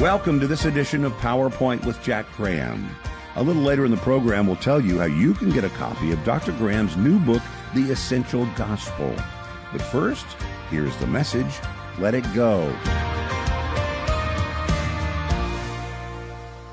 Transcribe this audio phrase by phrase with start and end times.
[0.00, 2.88] Welcome to this edition of PowerPoint with Jack Graham.
[3.36, 6.10] A little later in the program, we'll tell you how you can get a copy
[6.10, 6.52] of Dr.
[6.52, 7.42] Graham's new book,
[7.74, 9.14] The Essential Gospel.
[9.70, 10.24] But first,
[10.70, 11.54] here's the message
[11.98, 12.74] Let It Go.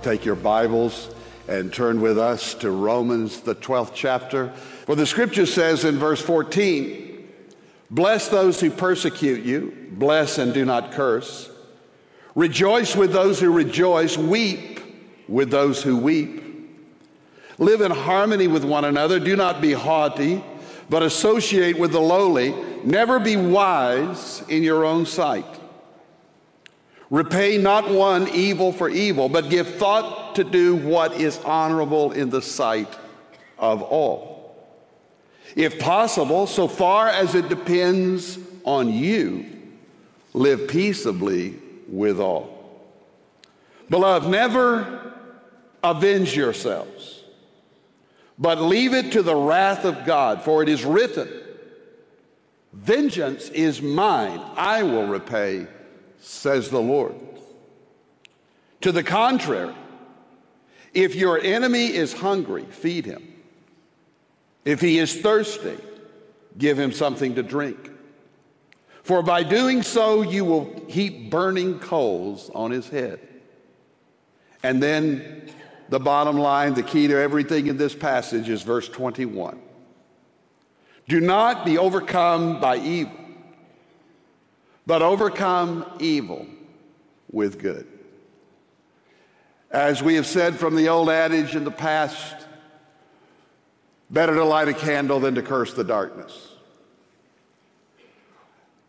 [0.03, 1.13] Take your Bibles
[1.49, 4.51] and turn with us to Romans, the 12th chapter.
[4.85, 7.27] For the scripture says in verse 14,
[7.91, 11.51] Bless those who persecute you, bless and do not curse.
[12.37, 14.79] Rejoice with those who rejoice, weep
[15.27, 16.43] with those who weep.
[17.57, 19.19] Live in harmony with one another.
[19.19, 20.43] Do not be haughty,
[20.87, 22.53] but associate with the lowly.
[22.83, 25.47] Never be wise in your own sight.
[27.09, 32.29] Repay not one evil for evil, but give thought to do what is honorable in
[32.29, 32.95] the sight
[33.57, 34.55] of all.
[35.55, 39.43] If possible, so far as it depends on you,
[40.35, 42.53] live peaceably with all.
[43.89, 45.13] Beloved, never
[45.83, 47.23] avenge yourselves,
[48.37, 51.29] but leave it to the wrath of God, for it is written,
[52.73, 55.67] Vengeance is mine, I will repay,
[56.19, 57.15] says the Lord.
[58.81, 59.73] To the contrary,
[60.93, 63.33] if your enemy is hungry, feed him.
[64.65, 65.77] If he is thirsty,
[66.57, 67.91] give him something to drink.
[69.07, 73.21] For by doing so, you will heap burning coals on his head.
[74.63, 75.49] And then
[75.87, 79.61] the bottom line, the key to everything in this passage is verse 21.
[81.07, 83.15] Do not be overcome by evil,
[84.85, 86.45] but overcome evil
[87.31, 87.87] with good.
[89.71, 92.35] As we have said from the old adage in the past,
[94.09, 96.55] better to light a candle than to curse the darkness.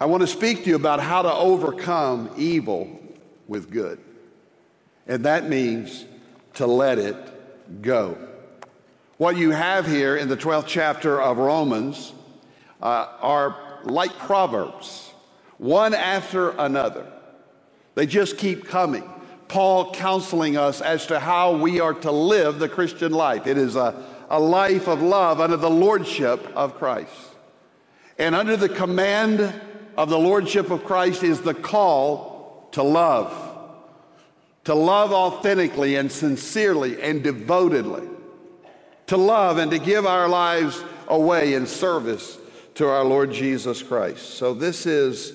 [0.00, 2.88] I want to speak to you about how to overcome evil
[3.48, 3.98] with good.
[5.08, 6.04] And that means
[6.54, 8.16] to let it go.
[9.16, 12.12] What you have here in the 12th chapter of Romans
[12.80, 15.10] uh, are like proverbs,
[15.56, 17.04] one after another.
[17.96, 19.10] They just keep coming.
[19.48, 23.48] Paul counseling us as to how we are to live the Christian life.
[23.48, 27.10] It is a, a life of love under the lordship of Christ.
[28.18, 29.52] And under the command
[29.98, 33.34] of the Lordship of Christ is the call to love,
[34.62, 38.08] to love authentically and sincerely and devotedly,
[39.08, 42.38] to love and to give our lives away in service
[42.76, 44.34] to our Lord Jesus Christ.
[44.34, 45.32] So, this is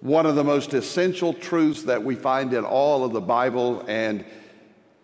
[0.00, 4.24] one of the most essential truths that we find in all of the Bible and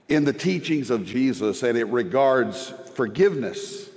[0.09, 3.91] in the teachings of Jesus, and it regards forgiveness.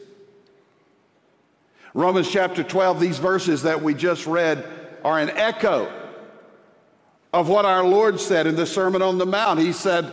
[1.93, 5.91] Romans chapter 12, these verses that we just read are an echo
[7.31, 9.59] of what our Lord said in the Sermon on the Mount.
[9.59, 10.11] He said,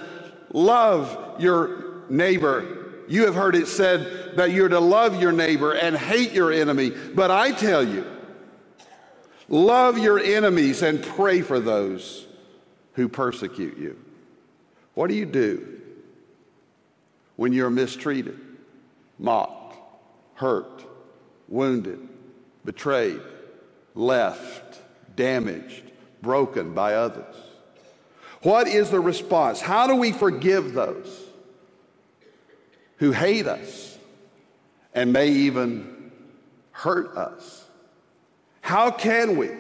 [0.53, 3.05] Love your neighbor.
[3.09, 6.91] You have heard it said that you're to love your neighbor and hate your enemy.
[6.91, 8.05] But I tell you,
[9.49, 12.27] love your enemies and pray for those
[12.95, 13.97] who persecute you.
[14.95, 15.81] What do you do
[17.37, 18.41] when you're mistreated,
[19.19, 19.77] mocked,
[20.35, 20.85] hurt,
[21.49, 22.09] wounded,
[22.65, 23.21] betrayed,
[23.95, 24.66] left,
[25.17, 25.83] damaged,
[26.23, 27.35] broken by others.
[28.43, 29.61] What is the response?
[29.61, 31.25] How do we forgive those
[32.99, 33.99] who hate us
[34.95, 36.13] and may even
[36.71, 37.65] hurt us?
[38.61, 39.51] How can we?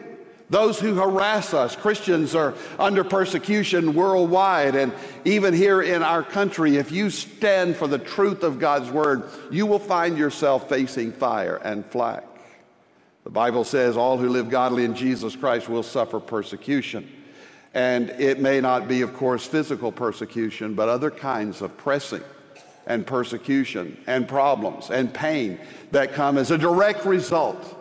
[0.48, 4.92] Those who harass us, Christians are under persecution worldwide and
[5.24, 6.76] even here in our country.
[6.76, 11.56] If you stand for the truth of God's word, you will find yourself facing fire
[11.56, 12.24] and flak.
[13.26, 17.10] The Bible says all who live godly in Jesus Christ will suffer persecution.
[17.74, 22.22] And it may not be, of course, physical persecution, but other kinds of pressing
[22.86, 25.58] and persecution and problems and pain
[25.90, 27.76] that come as a direct result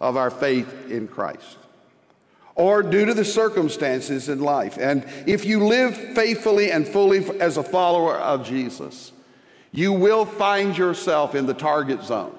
[0.00, 1.58] of our faith in Christ
[2.54, 4.78] or due to the circumstances in life.
[4.78, 9.12] And if you live faithfully and fully as a follower of Jesus,
[9.72, 12.34] you will find yourself in the target zone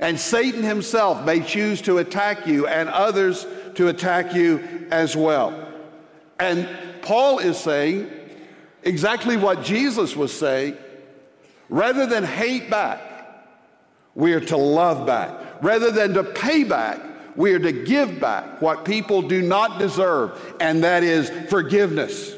[0.00, 5.68] and Satan himself may choose to attack you and others to attack you as well.
[6.38, 6.68] And
[7.02, 8.10] Paul is saying
[8.82, 10.76] exactly what Jesus was saying.
[11.68, 13.02] Rather than hate back,
[14.14, 15.62] we are to love back.
[15.62, 17.00] Rather than to pay back,
[17.36, 22.34] we are to give back what people do not deserve, and that is forgiveness.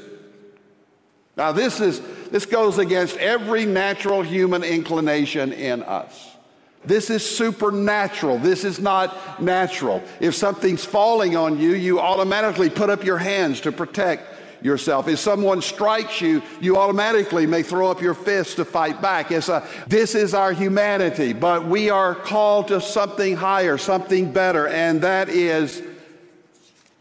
[1.36, 6.36] Now, this, is, this goes against every natural human inclination in us.
[6.84, 8.38] This is supernatural.
[8.38, 10.02] This is not natural.
[10.18, 14.24] If something's falling on you, you automatically put up your hands to protect
[14.62, 15.08] yourself.
[15.08, 19.30] If someone strikes you, you automatically may throw up your fist to fight back.
[19.30, 24.68] It's a, this is our humanity, but we are called to something higher, something better,
[24.68, 25.82] and that is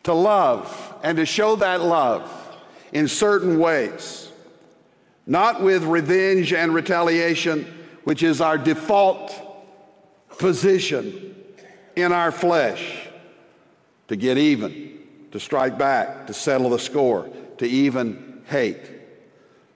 [0.04, 2.32] to love and to show that love
[2.92, 4.30] in certain ways,
[5.26, 7.66] not with revenge and retaliation,
[8.04, 9.49] which is our default
[10.40, 11.36] position
[11.96, 13.08] in our flesh
[14.08, 14.98] to get even,
[15.32, 18.82] to strike back, to settle the score, to even hate.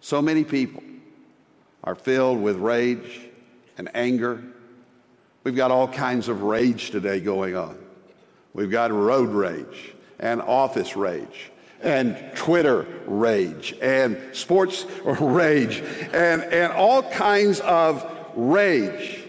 [0.01, 0.81] So many people
[1.83, 3.21] are filled with rage
[3.77, 4.41] and anger.
[5.43, 7.77] We've got all kinds of rage today going on.
[8.53, 11.51] We've got road rage and office rage
[11.81, 15.83] and Twitter rage and sports rage
[16.13, 19.22] and, and all kinds of rage.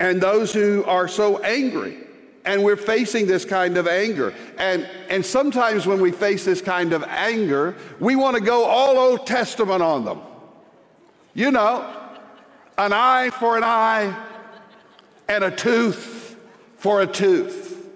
[0.00, 1.98] And those who are so angry.
[2.44, 4.34] And we're facing this kind of anger.
[4.56, 8.98] And, and sometimes when we face this kind of anger, we want to go all
[8.98, 10.22] Old Testament on them.
[11.34, 11.86] You know,
[12.78, 14.16] an eye for an eye
[15.28, 16.36] and a tooth
[16.78, 17.86] for a tooth.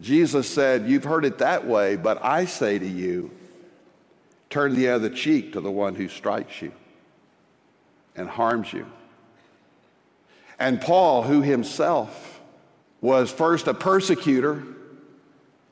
[0.00, 3.30] Jesus said, You've heard it that way, but I say to you,
[4.48, 6.72] turn the other cheek to the one who strikes you
[8.14, 8.86] and harms you.
[10.60, 12.40] And Paul, who himself
[13.00, 14.62] was first a persecutor,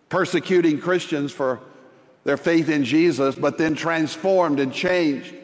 [0.08, 1.60] persecuting Christians for
[2.24, 5.34] their faith in Jesus, but then transformed and changed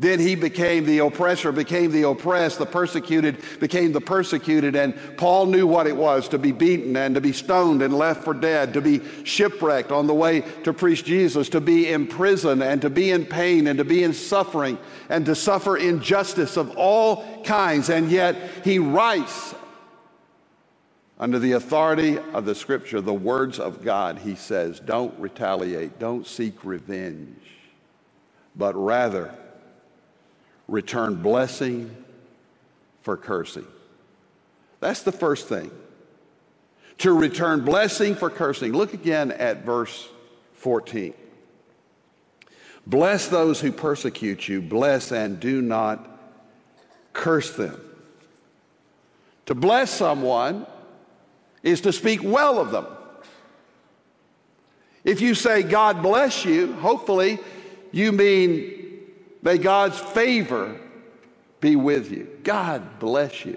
[0.00, 4.74] then he became the oppressor, became the oppressed, the persecuted became the persecuted.
[4.74, 8.24] And Paul knew what it was to be beaten and to be stoned and left
[8.24, 12.62] for dead, to be shipwrecked on the way to preach Jesus, to be in prison
[12.62, 14.78] and to be in pain and to be in suffering
[15.10, 17.90] and to suffer injustice of all kinds.
[17.90, 19.54] And yet he writes
[21.18, 26.26] under the authority of the scripture, the words of God, he says, Don't retaliate, don't
[26.26, 27.36] seek revenge,
[28.56, 29.34] but rather,
[30.70, 31.94] return blessing
[33.02, 33.66] for cursing.
[34.78, 35.70] That's the first thing.
[36.98, 38.72] To return blessing for cursing.
[38.72, 40.08] Look again at verse
[40.54, 41.12] 14.
[42.86, 46.08] Bless those who persecute you, bless and do not
[47.12, 47.78] curse them.
[49.46, 50.66] To bless someone
[51.62, 52.86] is to speak well of them.
[55.02, 57.38] If you say, God bless you, hopefully
[57.90, 58.79] you mean
[59.42, 60.78] May God's favor
[61.60, 62.28] be with you.
[62.42, 63.56] God bless you.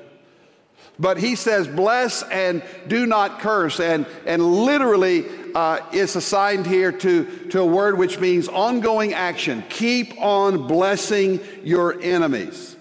[0.99, 3.79] But he says, bless and do not curse.
[3.79, 5.25] And, and literally,
[5.55, 9.63] uh, it's assigned here to, to a word which means ongoing action.
[9.69, 12.75] Keep on blessing your enemies.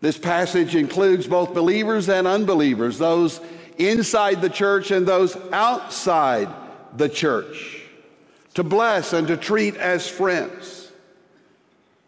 [0.00, 3.40] This passage includes both believers and unbelievers, those
[3.78, 6.48] inside the church and those outside
[6.96, 7.82] the church,
[8.54, 10.85] to bless and to treat as friends.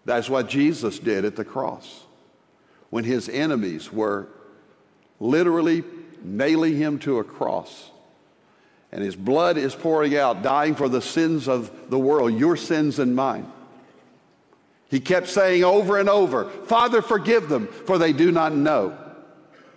[0.08, 2.04] That's what Jesus did at the cross
[2.88, 4.26] when his enemies were
[5.20, 5.84] literally
[6.24, 7.90] nailing him to a cross.
[8.90, 12.98] And his blood is pouring out, dying for the sins of the world, your sins
[12.98, 13.52] and mine.
[14.88, 18.96] He kept saying over and over, Father, forgive them, for they do not know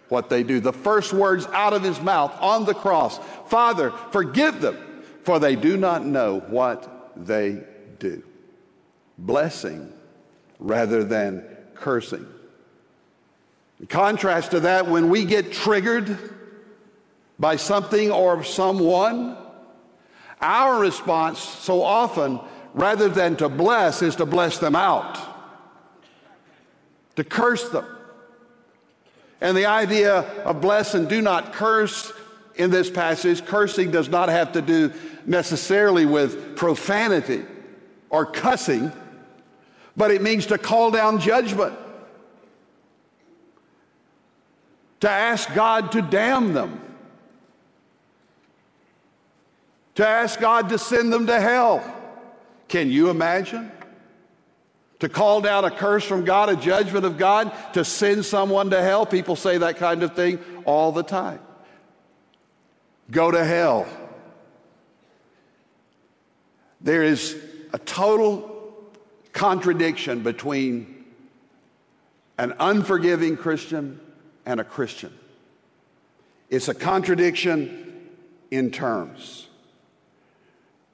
[0.07, 0.61] what they do.
[0.61, 3.19] The first words out of his mouth on the cross
[3.49, 4.77] Father, forgive them,
[5.25, 7.63] for they do not know what they
[7.99, 8.23] do.
[9.17, 9.91] Blessing
[10.61, 12.25] rather than cursing.
[13.79, 16.17] In contrast to that, when we get triggered
[17.39, 19.35] by something or someone,
[20.39, 22.39] our response so often,
[22.73, 25.19] rather than to bless, is to bless them out,
[27.15, 27.85] to curse them.
[29.41, 32.13] And the idea of bless and do not curse
[32.55, 34.93] in this passage, cursing does not have to do
[35.25, 37.43] necessarily with profanity
[38.11, 38.91] or cussing
[39.95, 41.77] but it means to call down judgment,
[45.01, 46.79] to ask God to damn them,
[49.95, 51.83] to ask God to send them to hell.
[52.67, 53.71] Can you imagine?
[54.99, 58.81] To call down a curse from God, a judgment of God, to send someone to
[58.81, 59.05] hell.
[59.05, 61.39] People say that kind of thing all the time.
[63.09, 63.87] Go to hell.
[66.79, 67.35] There is
[67.73, 68.50] a total
[69.33, 71.05] contradiction between
[72.37, 73.99] an unforgiving Christian
[74.45, 75.13] and a Christian.
[76.49, 78.09] It's a contradiction
[78.49, 79.47] in terms.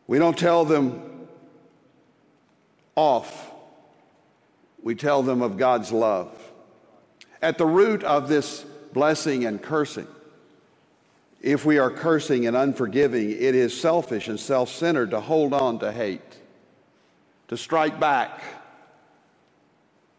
[0.06, 1.27] We don't tell them
[2.96, 3.51] off,
[4.82, 6.32] we tell them of God's love.
[7.41, 10.08] At the root of this blessing and cursing,
[11.41, 15.79] if we are cursing and unforgiving, it is selfish and self centered to hold on
[15.79, 16.22] to hate.
[17.47, 18.41] To strike back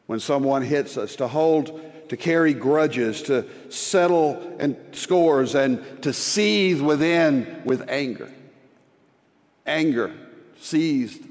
[0.06, 6.12] when someone hits us, to hold, to carry grudges, to settle and scores, and to
[6.12, 8.32] seethe within with anger.
[9.66, 10.14] Anger,
[10.58, 11.22] seized,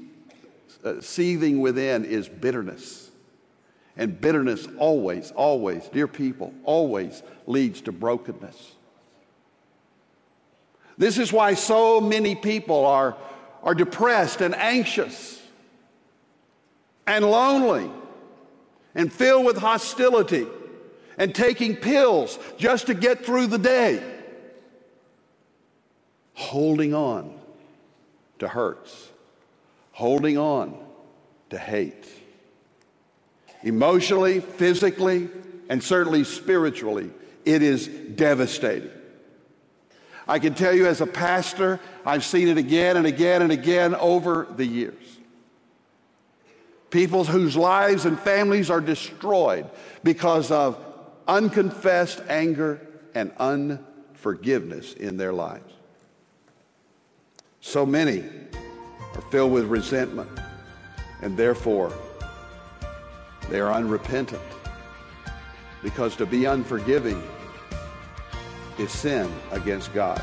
[0.84, 3.10] uh, seething within is bitterness.
[3.96, 8.74] And bitterness always, always, dear people, always leads to brokenness.
[10.96, 13.16] This is why so many people are,
[13.64, 15.38] are depressed and anxious
[17.08, 17.90] and lonely
[18.94, 20.46] and filled with hostility
[21.16, 24.02] and taking pills just to get through the day,
[26.34, 27.34] holding on
[28.38, 29.08] to hurts,
[29.92, 30.78] holding on
[31.48, 32.06] to hate.
[33.62, 35.28] Emotionally, physically,
[35.70, 37.10] and certainly spiritually,
[37.46, 38.90] it is devastating.
[40.28, 43.94] I can tell you as a pastor, I've seen it again and again and again
[43.94, 45.17] over the years.
[46.90, 49.68] People whose lives and families are destroyed
[50.02, 50.82] because of
[51.26, 52.80] unconfessed anger
[53.14, 55.72] and unforgiveness in their lives.
[57.60, 58.24] So many
[59.14, 60.30] are filled with resentment
[61.20, 61.92] and therefore
[63.50, 64.42] they are unrepentant
[65.82, 67.22] because to be unforgiving
[68.78, 70.22] is sin against God.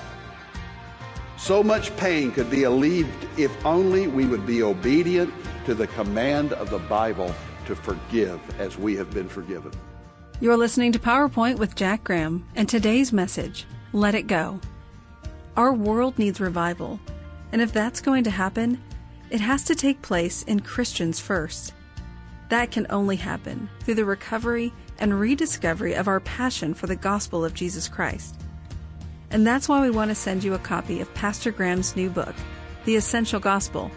[1.46, 5.32] So much pain could be alleviated if only we would be obedient
[5.66, 7.36] to the command of the Bible
[7.68, 9.72] to forgive as we have been forgiven.
[10.42, 14.60] You're listening to PowerPoint with Jack Graham, and today's message Let It Go.
[15.56, 17.00] Our world needs revival,
[17.52, 18.82] and if that's going to happen,
[19.30, 21.76] it has to take place in Christians first.
[22.50, 27.46] That can only happen through the recovery and rediscovery of our passion for the gospel
[27.46, 28.36] of Jesus Christ.
[29.32, 32.36] And that's why we want to send you a copy of Pastor Graham's new book,
[32.86, 33.92] The Essential Gospel,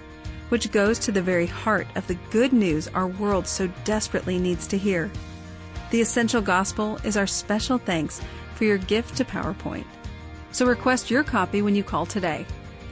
[0.48, 4.66] which goes to the very heart of the good news our world so desperately needs
[4.68, 5.10] to hear.
[5.90, 8.20] The Essential Gospel is our special thanks
[8.54, 9.84] for your gift to PowerPoint.
[10.50, 12.46] So request your copy when you call today.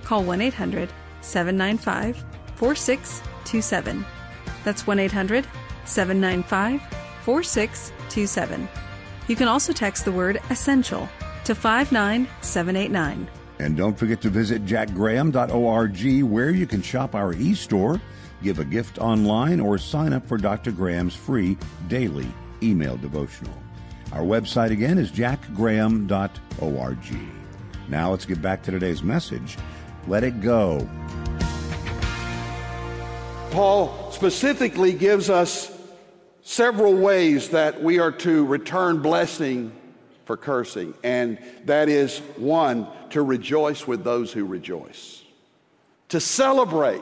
[0.04, 0.90] Call 1 800
[1.20, 2.24] 795
[2.56, 4.04] 4627.
[4.64, 5.46] That's 1 800
[5.84, 6.80] 795
[7.24, 8.68] 4627.
[9.28, 11.08] You can also text the word essential
[11.46, 13.28] to 59789.
[13.58, 18.00] And don't forget to visit jackgraham.org where you can shop our e store,
[18.42, 20.72] give a gift online, or sign up for Dr.
[20.72, 21.56] Graham's free
[21.88, 22.26] daily
[22.62, 23.54] email devotional.
[24.12, 26.98] Our website again is jackgraham.org.
[27.88, 29.56] Now let's get back to today's message.
[30.08, 30.86] Let it go.
[33.52, 35.72] Paul specifically gives us
[36.42, 39.72] several ways that we are to return blessing
[40.26, 45.22] for cursing, and that is one, to rejoice with those who rejoice,
[46.08, 47.00] to celebrate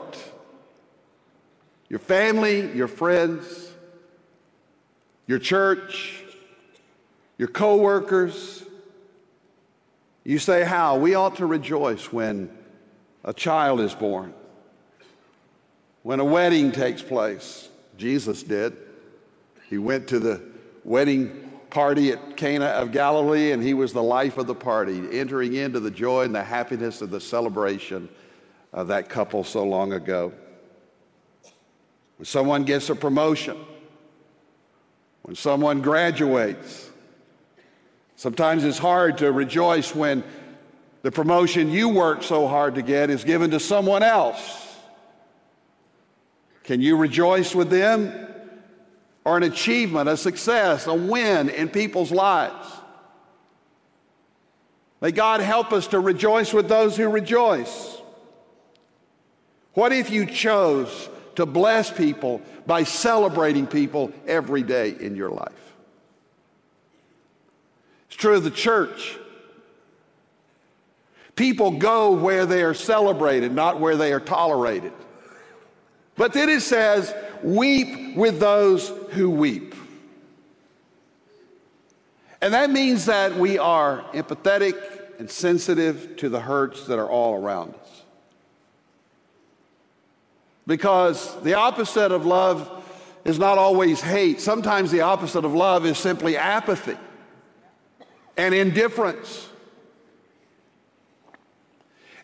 [1.89, 3.71] your family, your friends,
[5.25, 6.23] your church,
[7.39, 8.63] your co workers.
[10.23, 10.97] You say, How?
[10.97, 12.55] We ought to rejoice when
[13.23, 14.35] a child is born,
[16.03, 17.69] when a wedding takes place.
[17.97, 18.77] Jesus did.
[19.67, 20.43] He went to the
[20.83, 25.53] wedding party at Cana of Galilee, and he was the life of the party, entering
[25.53, 28.09] into the joy and the happiness of the celebration
[28.73, 30.33] of that couple so long ago.
[32.17, 33.57] When someone gets a promotion,
[35.23, 36.89] when someone graduates,
[38.15, 40.23] sometimes it's hard to rejoice when
[41.01, 44.75] the promotion you worked so hard to get is given to someone else.
[46.63, 48.11] Can you rejoice with them?
[49.25, 52.67] Or an achievement, a success, a win in people's lives.
[55.01, 57.97] May God help us to rejoice with those who rejoice.
[59.73, 65.51] What if you chose to bless people by celebrating people every day in your life?
[68.07, 69.17] It's true of the church.
[71.35, 74.93] People go where they are celebrated, not where they are tolerated.
[76.15, 77.13] But then it says,
[77.43, 79.73] weep with those who weep.
[82.41, 84.75] And that means that we are empathetic
[85.17, 88.03] and sensitive to the hurts that are all around us.
[90.67, 92.83] Because the opposite of love
[93.23, 94.41] is not always hate.
[94.41, 96.97] Sometimes the opposite of love is simply apathy
[98.37, 99.47] and indifference.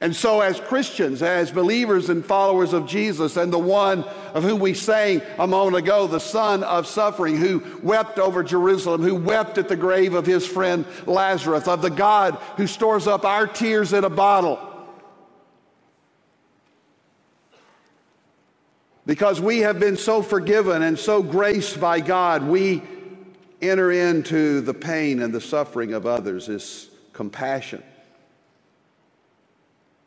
[0.02, 4.04] And so, as Christians, as believers and followers of Jesus, and the one
[4.34, 9.04] of whom we sang a moment ago, the son of suffering, who wept over Jerusalem,
[9.04, 13.26] who wept at the grave of his friend Lazarus, of the God who stores up
[13.26, 14.60] our tears in a bottle.
[19.06, 22.82] Because we have been so forgiven and so graced by God, we
[23.62, 27.84] enter into the pain and the suffering of others is compassion.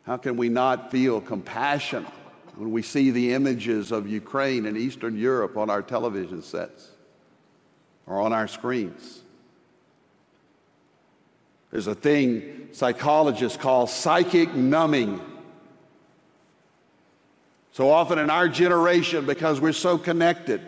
[0.05, 2.07] How can we not feel compassion
[2.57, 6.91] when we see the images of Ukraine and Eastern Europe on our television sets
[8.07, 9.23] or on our screens?
[11.71, 15.21] There's a thing psychologists call psychic numbing.
[17.73, 20.61] So often in our generation, because we're so connected,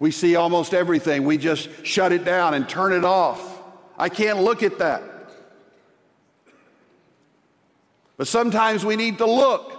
[0.00, 1.24] we see almost everything.
[1.24, 3.62] We just shut it down and turn it off.
[3.96, 5.02] I can't look at that.
[8.20, 9.72] But sometimes we need to look.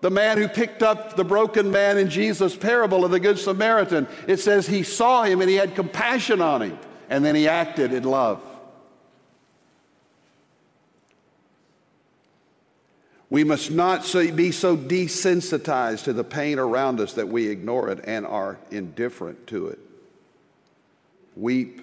[0.00, 4.08] The man who picked up the broken man in Jesus' parable of the Good Samaritan,
[4.26, 7.92] it says he saw him and he had compassion on him, and then he acted
[7.92, 8.42] in love.
[13.30, 18.00] We must not be so desensitized to the pain around us that we ignore it
[18.02, 19.78] and are indifferent to it.
[21.36, 21.80] Weep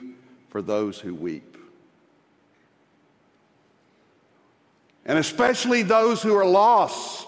[0.50, 1.45] for those who weep.
[5.06, 7.28] And especially those who are lost.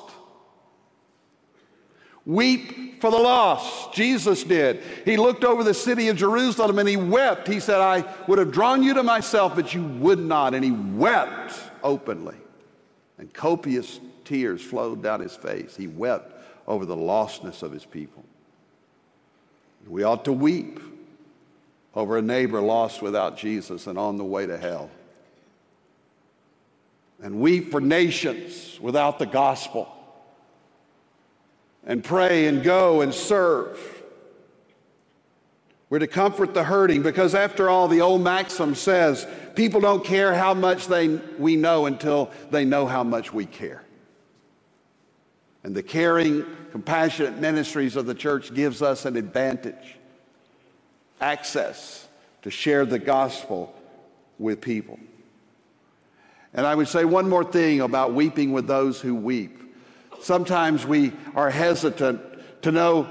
[2.25, 3.93] Weep for the lost.
[3.93, 4.81] Jesus did.
[5.05, 7.47] He looked over the city of Jerusalem and he wept.
[7.47, 10.53] He said, I would have drawn you to myself, but you would not.
[10.53, 11.53] And he wept
[11.83, 12.35] openly
[13.17, 15.75] and copious tears flowed down his face.
[15.75, 16.33] He wept
[16.67, 18.23] over the lostness of his people.
[19.87, 20.81] We ought to weep
[21.95, 24.89] over a neighbor lost without Jesus and on the way to hell.
[27.21, 29.91] And weep for nations without the gospel.
[31.85, 33.79] And pray and go and serve.
[35.89, 40.33] We're to comfort the hurting because, after all, the old maxim says people don't care
[40.33, 43.83] how much they, we know until they know how much we care.
[45.63, 49.95] And the caring, compassionate ministries of the church gives us an advantage,
[51.21, 52.07] access
[52.41, 53.73] to share the gospel
[54.37, 54.99] with people.
[56.57, 59.61] And I would say one more thing about weeping with those who weep.
[60.19, 62.19] Sometimes we are hesitant
[62.63, 63.07] to know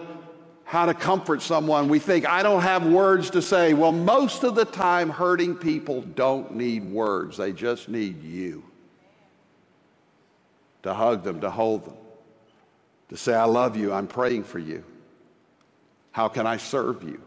[0.64, 1.88] how to comfort someone.
[1.88, 3.72] We think, I don't have words to say.
[3.72, 8.64] Well, most of the time, hurting people don't need words, they just need you
[10.82, 11.94] to hug them, to hold them
[13.08, 14.84] to say, I love you, I'm praying for you.
[16.10, 17.20] How can I serve you?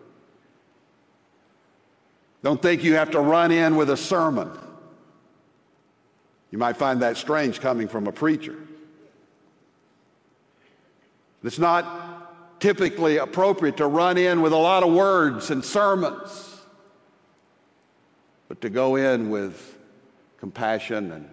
[2.43, 4.49] Don't think you have to run in with a sermon.
[6.51, 8.55] You might find that strange coming from a preacher.
[11.43, 16.62] It's not typically appropriate to run in with a lot of words and sermons,
[18.47, 19.77] but to go in with
[20.38, 21.29] compassion and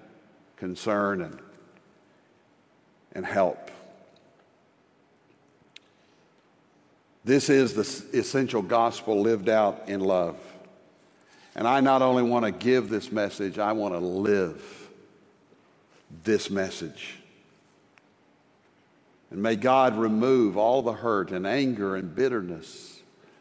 [0.56, 1.38] concern and,
[3.12, 3.70] and help.
[7.24, 10.36] This is the essential gospel lived out in love.
[11.56, 14.85] And I not only want to give this message, I want to live
[16.24, 17.16] this message.
[19.30, 23.00] And may God remove all the hurt and anger and bitterness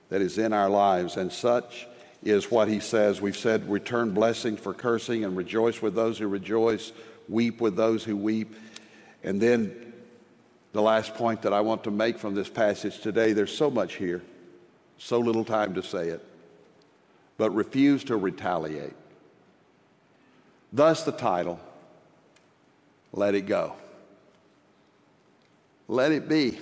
[0.09, 1.17] that is in our lives.
[1.17, 1.87] And such
[2.23, 3.21] is what he says.
[3.21, 6.91] We've said, return blessing for cursing and rejoice with those who rejoice,
[7.29, 8.55] weep with those who weep.
[9.23, 9.93] And then
[10.73, 13.95] the last point that I want to make from this passage today there's so much
[13.95, 14.21] here,
[14.97, 16.25] so little time to say it,
[17.37, 18.95] but refuse to retaliate.
[20.73, 21.59] Thus, the title
[23.15, 23.73] Let It Go.
[25.87, 26.57] Let it be.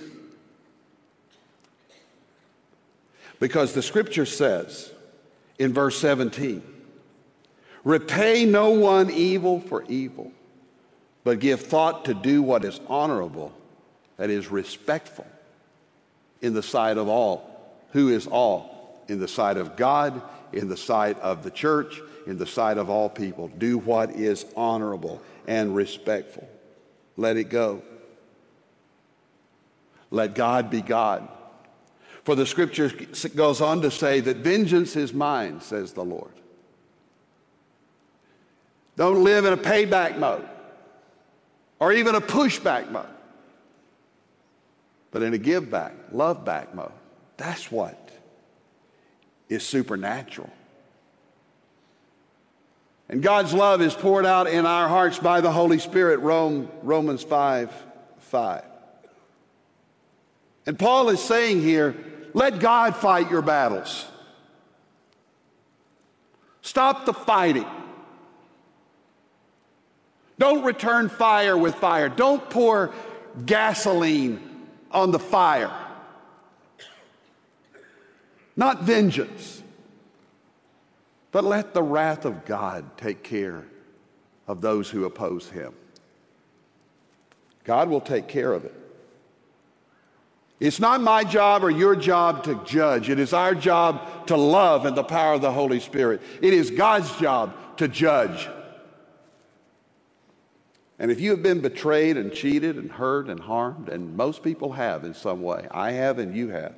[3.39, 4.92] Because the scripture says
[5.58, 6.62] in verse 17,
[7.84, 10.32] repay no one evil for evil,
[11.24, 13.52] but give thought to do what is honorable
[14.18, 15.26] that is respectful
[16.42, 17.50] in the sight of all.
[17.92, 19.04] Who is all?
[19.08, 20.22] In the sight of God,
[20.54, 23.50] in the sight of the church, in the sight of all people.
[23.58, 26.48] Do what is honorable and respectful.
[27.18, 27.82] Let it go.
[30.12, 31.28] Let God be God.
[32.24, 32.92] For the scripture
[33.36, 36.32] goes on to say that vengeance is mine, says the Lord.
[38.96, 40.48] Don't live in a payback mode
[41.80, 43.08] or even a pushback mode
[45.13, 46.92] but in a give back, love back mode.
[47.38, 48.03] That's what
[49.54, 50.50] is supernatural.
[53.10, 57.24] And God's love is poured out in our hearts by the Holy Spirit, Rome, Romans
[57.24, 57.72] 5
[58.20, 58.63] 5.
[60.66, 61.96] And Paul is saying here,
[62.34, 64.08] let God fight your battles.
[66.62, 67.68] Stop the fighting.
[70.39, 72.10] Don't return fire with fire.
[72.10, 72.94] Don't pour
[73.46, 74.39] gasoline
[74.89, 75.72] on the fire.
[78.56, 79.63] Not vengeance,
[81.32, 83.66] but let the wrath of God take care
[84.48, 85.74] of those who oppose him.
[87.63, 88.76] God will take care of it.
[90.60, 93.10] It's not my job or your job to judge.
[93.10, 96.22] It is our job to love in the power of the Holy Spirit.
[96.42, 98.48] It is God's job to judge.
[101.00, 104.74] And if you have been betrayed and cheated and hurt and harmed, and most people
[104.74, 106.76] have in some way, I have and you have,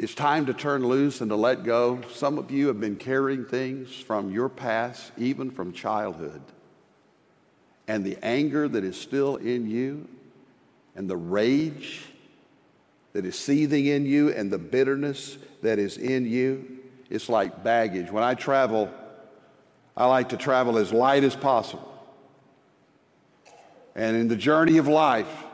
[0.00, 2.00] it's time to turn loose and to let go.
[2.14, 6.40] Some of you have been carrying things from your past, even from childhood.
[7.86, 10.08] And the anger that is still in you,
[10.96, 12.00] and the rage
[13.12, 16.78] that is seething in you, and the bitterness that is in you,
[17.10, 18.10] it's like baggage.
[18.10, 18.90] When I travel,
[19.94, 21.92] I like to travel as light as possible.
[23.94, 25.44] And in the journey of life,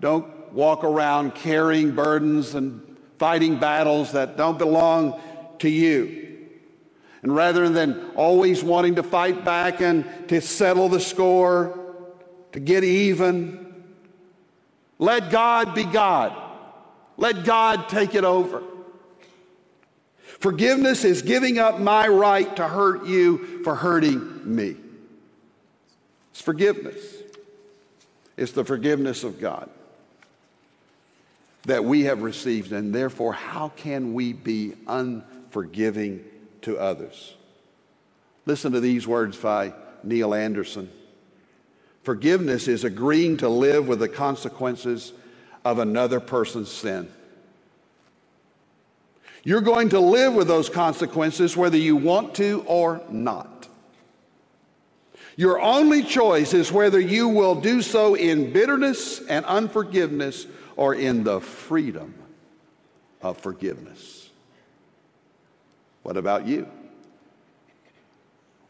[0.00, 2.91] don't walk around carrying burdens and
[3.22, 5.20] fighting battles that don't belong
[5.60, 6.40] to you.
[7.22, 11.78] And rather than always wanting to fight back and to settle the score,
[12.50, 13.84] to get even,
[14.98, 16.36] let God be God.
[17.16, 18.60] Let God take it over.
[20.40, 24.74] Forgiveness is giving up my right to hurt you for hurting me.
[26.32, 27.04] It's forgiveness.
[28.36, 29.70] It's the forgiveness of God
[31.66, 36.24] that we have received, and therefore, how can we be unforgiving
[36.62, 37.34] to others?
[38.46, 39.72] Listen to these words by
[40.02, 40.90] Neil Anderson.
[42.02, 45.12] Forgiveness is agreeing to live with the consequences
[45.64, 47.08] of another person's sin.
[49.44, 53.51] You're going to live with those consequences whether you want to or not.
[55.36, 61.24] Your only choice is whether you will do so in bitterness and unforgiveness or in
[61.24, 62.14] the freedom
[63.22, 64.30] of forgiveness.
[66.02, 66.68] What about you?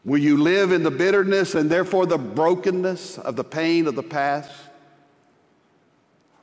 [0.05, 4.03] Will you live in the bitterness and therefore the brokenness of the pain of the
[4.03, 4.51] past?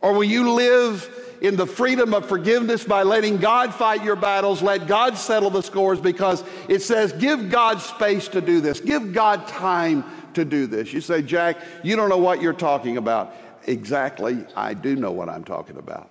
[0.00, 4.62] Or will you live in the freedom of forgiveness by letting God fight your battles,
[4.62, 9.12] let God settle the scores because it says, give God space to do this, give
[9.12, 10.92] God time to do this.
[10.92, 13.35] You say, Jack, you don't know what you're talking about.
[13.66, 16.11] Exactly, I do know what I'm talking about.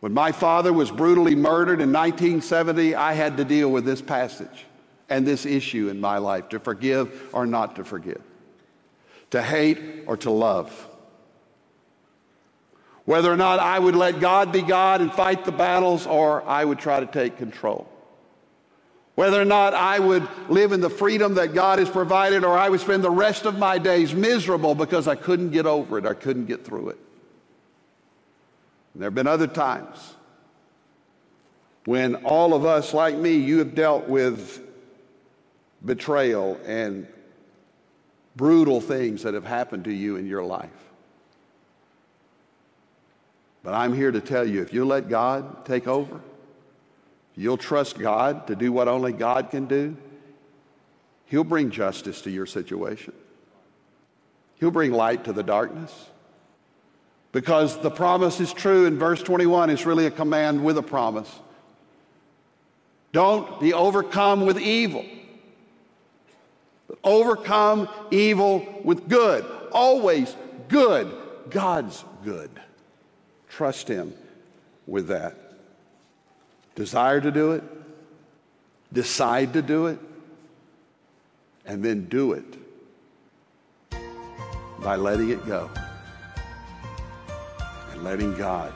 [0.00, 4.66] When my father was brutally murdered in 1970, I had to deal with this passage
[5.08, 8.20] and this issue in my life to forgive or not to forgive,
[9.30, 10.88] to hate or to love.
[13.04, 16.64] Whether or not I would let God be God and fight the battles or I
[16.64, 17.88] would try to take control.
[19.14, 22.68] Whether or not I would live in the freedom that God has provided or I
[22.68, 26.14] would spend the rest of my days miserable because I couldn't get over it, I
[26.14, 26.98] couldn't get through it.
[28.94, 30.14] And there have been other times
[31.84, 34.60] when all of us, like me, you have dealt with
[35.84, 37.06] betrayal and
[38.36, 40.70] brutal things that have happened to you in your life.
[43.62, 46.20] But I'm here to tell you if you let God take over,
[47.36, 49.96] you'll trust God to do what only God can do,
[51.26, 53.14] He'll bring justice to your situation.
[54.56, 56.08] He'll bring light to the darkness.
[57.32, 61.30] Because the promise is true in verse 21, it's really a command with a promise.
[63.12, 65.04] Don't be overcome with evil,
[66.86, 69.46] but overcome evil with good.
[69.72, 70.36] Always
[70.68, 71.10] good.
[71.48, 72.50] God's good.
[73.52, 74.14] Trust Him
[74.86, 75.36] with that.
[76.74, 77.62] Desire to do it,
[78.92, 79.98] decide to do it,
[81.66, 82.44] and then do it
[84.82, 85.70] by letting it go
[87.92, 88.72] and letting God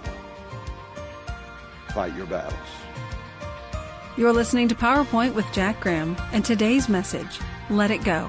[1.95, 2.55] fight your battles.
[4.19, 8.29] You're listening to PowerPoint with Jack Graham, and today's message Let It Go.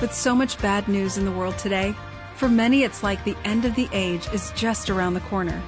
[0.00, 1.94] With so much bad news in the world today,
[2.40, 5.62] for many, it's like the end of the age is just around the corner.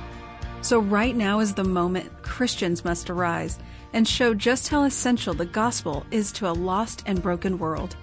[0.63, 3.59] So, right now is the moment Christians must arise
[3.93, 7.95] and show just how essential the gospel is to a lost and broken world.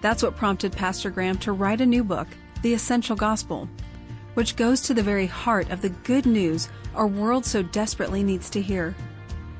[0.00, 2.26] That's what prompted Pastor Graham to write a new book,
[2.62, 3.68] The Essential Gospel,
[4.32, 8.48] which goes to the very heart of the good news our world so desperately needs
[8.48, 8.94] to hear.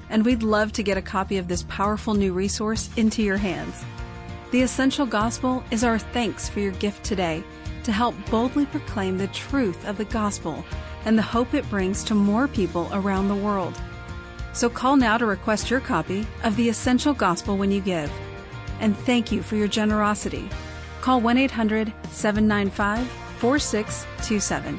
[0.09, 3.85] And we'd love to get a copy of this powerful new resource into your hands.
[4.51, 7.45] The Essential Gospel is our thanks for your gift today
[7.85, 10.65] to help boldly proclaim the truth of the gospel
[11.05, 13.81] and the hope it brings to more people around the world.
[14.53, 18.11] So call now to request your copy of The Essential Gospel when you give.
[18.81, 20.49] And thank you for your generosity.
[21.01, 23.07] Call 1 800 795
[23.39, 24.79] 4627.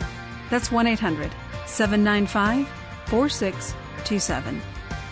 [0.50, 1.32] That's 1 800
[1.66, 2.68] 795
[3.08, 4.62] 4627.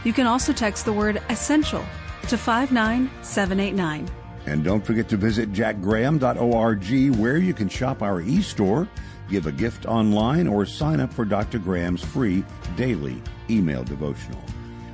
[0.03, 1.85] You can also text the word essential
[2.29, 4.22] to 59789.
[4.45, 8.87] And don't forget to visit jackgraham.org where you can shop our e store,
[9.29, 11.59] give a gift online, or sign up for Dr.
[11.59, 12.43] Graham's free
[12.75, 14.43] daily email devotional.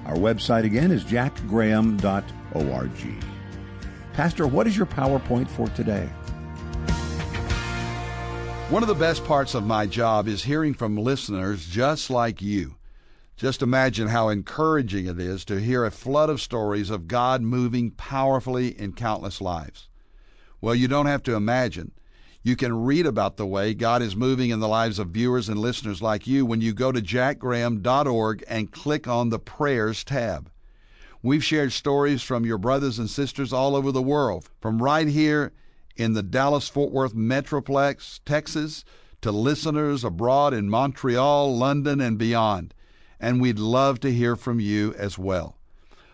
[0.06, 3.24] Our website again is jackgraham.org.
[4.14, 6.10] Pastor, what is your PowerPoint for today?
[8.70, 12.76] One of the best parts of my job is hearing from listeners just like you.
[13.40, 17.92] Just imagine how encouraging it is to hear a flood of stories of God moving
[17.92, 19.88] powerfully in countless lives.
[20.60, 21.94] Well, you don't have to imagine.
[22.44, 25.58] You can read about the way God is moving in the lives of viewers and
[25.58, 30.52] listeners like you when you go to jackgraham.org and click on the Prayers tab.
[31.24, 35.54] We've shared stories from your brothers and sisters all over the world, from right here
[35.96, 38.84] in the Dallas Fort Worth Metroplex, Texas,
[39.22, 42.74] to listeners abroad in Montreal, London, and beyond
[43.20, 45.58] and we'd love to hear from you as well.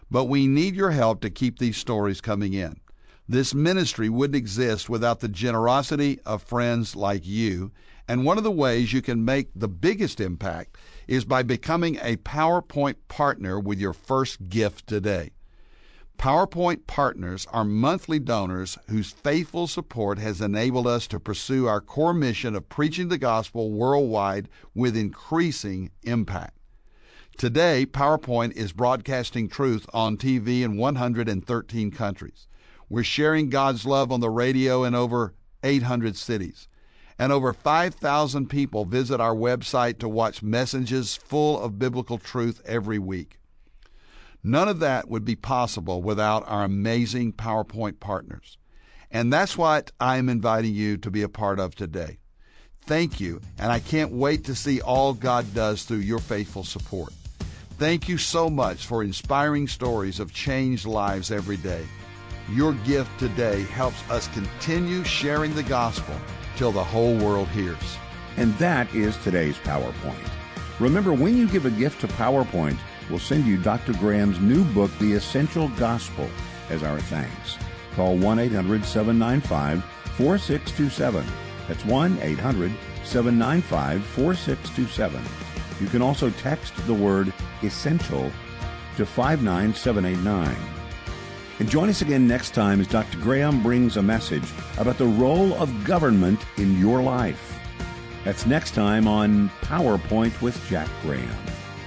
[0.10, 2.80] But we need your help to keep these stories coming in.
[3.28, 7.72] This ministry wouldn't exist without the generosity of friends like you,
[8.08, 12.18] and one of the ways you can make the biggest impact is by becoming a
[12.18, 15.32] PowerPoint partner with your first gift today.
[16.20, 22.14] PowerPoint partners are monthly donors whose faithful support has enabled us to pursue our core
[22.14, 26.55] mission of preaching the gospel worldwide with increasing impact.
[27.38, 32.48] Today, PowerPoint is broadcasting truth on TV in 113 countries.
[32.88, 36.70] We're sharing God's love on the radio in over 800 cities.
[37.20, 43.00] And over 5,000 people visit our website to watch messages full of biblical truth every
[43.00, 43.38] week.
[44.42, 48.58] None of that would be possible without our amazing PowerPoint partners.
[49.12, 52.20] And that's what I'm inviting you to be a part of today.
[52.84, 57.12] Thank you, and I can't wait to see all God does through your faithful support.
[57.78, 61.86] Thank you so much for inspiring stories of changed lives every day.
[62.50, 66.16] Your gift today helps us continue sharing the gospel
[66.56, 67.98] till the whole world hears.
[68.38, 70.30] And that is today's PowerPoint.
[70.80, 72.78] Remember, when you give a gift to PowerPoint,
[73.10, 73.92] we'll send you Dr.
[73.96, 76.30] Graham's new book, The Essential Gospel,
[76.70, 77.58] as our thanks.
[77.96, 79.84] Call 1 800 795
[80.16, 81.26] 4627.
[81.68, 82.72] That's 1 800
[83.04, 85.45] 795 4627
[85.80, 87.34] you can also text the word
[87.64, 88.32] essential
[88.98, 90.56] to 59789.
[91.60, 93.18] And join us again next time as Dr.
[93.20, 97.60] Graham brings a message about the role of government in your life.
[98.26, 101.30] That's next time on PowerPoint with Jack Graham.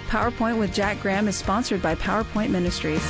[0.07, 3.03] PowerPoint with Jack Graham is sponsored by PowerPoint Ministries.